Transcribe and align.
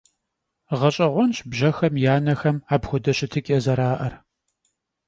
Ğeş'eğuenş 0.79 1.37
bjexem 1.49 1.95
ya 2.05 2.15
nexem 2.25 2.57
apxuede 2.73 3.13
şıtıç'e 3.17 3.57
zera'er. 3.65 4.13